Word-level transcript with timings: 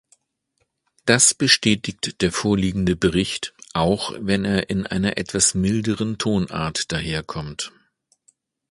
Das 1.05 1.35
bestätigt 1.35 2.23
der 2.23 2.31
vorliegende 2.31 2.95
Bericht, 2.95 3.53
auch 3.75 4.15
wenn 4.19 4.45
er 4.45 4.67
in 4.71 4.87
einer 4.87 5.17
etwas 5.19 5.53
milderen 5.53 6.17
Tonart 6.17 6.91
daherkommt. 6.91 7.71